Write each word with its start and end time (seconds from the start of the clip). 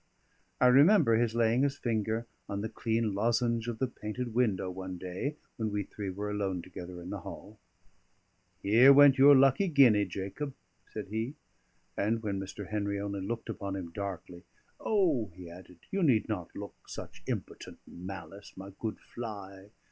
I 0.59 0.65
remember 0.65 1.15
his 1.15 1.35
laying 1.35 1.61
his 1.61 1.77
finger 1.77 2.25
on 2.49 2.61
the 2.61 2.69
clean 2.69 3.13
lozenge 3.13 3.67
of 3.67 3.77
the 3.77 3.85
painted 3.85 4.33
window 4.33 4.71
one 4.71 4.97
day 4.97 5.35
when 5.57 5.69
we 5.69 5.83
three 5.83 6.09
were 6.09 6.31
alone 6.31 6.63
together 6.63 6.99
in 7.03 7.11
the 7.11 7.19
hall. 7.19 7.59
"Here 8.63 8.91
went 8.91 9.19
your 9.19 9.35
lucky 9.35 9.67
guinea, 9.67 10.05
Jacob," 10.05 10.55
said 10.91 11.09
he. 11.09 11.35
And 11.95 12.23
when 12.23 12.39
Mr. 12.39 12.69
Henry 12.71 12.99
only 12.99 13.21
looked 13.21 13.47
upon 13.47 13.75
him 13.75 13.91
darkly, 13.91 14.41
"O!" 14.79 15.29
he 15.35 15.51
added, 15.51 15.77
"you 15.91 16.01
need 16.01 16.27
not 16.27 16.55
look 16.55 16.89
such 16.89 17.21
impotent 17.27 17.77
malice, 17.85 18.57
my 18.57 18.71
good 18.79 18.99
fly. 18.99 19.69